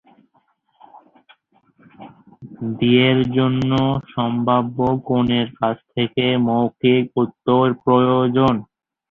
[2.71, 3.71] বিয়ের জন্য
[4.11, 4.77] সম্ভাব্য
[5.07, 8.53] কনের কাছ থেকে "মৌখিক উত্তর" প্রয়োজন।